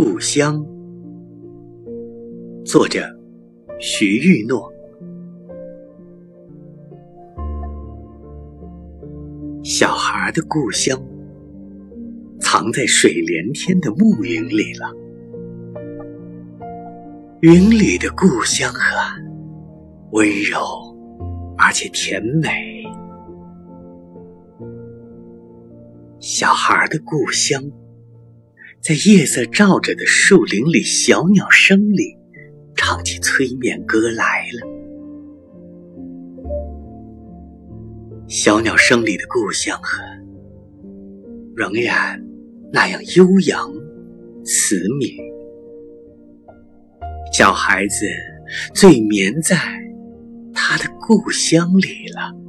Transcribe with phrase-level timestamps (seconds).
[0.00, 0.64] 故乡，
[2.64, 3.00] 作者
[3.80, 4.72] 徐玉诺。
[9.64, 10.96] 小孩的故乡，
[12.38, 14.94] 藏在水连天的暮云里了。
[17.40, 19.18] 云里的故乡啊，
[20.12, 20.60] 温柔
[21.56, 22.84] 而且甜美。
[26.20, 27.60] 小孩的故乡。
[28.80, 32.16] 在夜色照着的树林里，小鸟声里，
[32.74, 34.66] 唱起催眠歌来了。
[38.28, 39.98] 小鸟声里的故乡啊，
[41.56, 42.22] 仍然
[42.72, 43.72] 那样悠扬、
[44.44, 45.16] 慈悯。
[47.32, 48.06] 小孩子
[48.74, 49.56] 最眠在
[50.54, 52.47] 他的故乡里了。